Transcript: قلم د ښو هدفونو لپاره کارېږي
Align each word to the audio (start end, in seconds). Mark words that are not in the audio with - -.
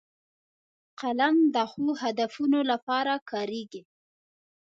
قلم 0.99 1.35
د 1.55 1.57
ښو 1.71 1.85
هدفونو 2.01 2.59
لپاره 2.71 3.13
کارېږي 3.31 3.81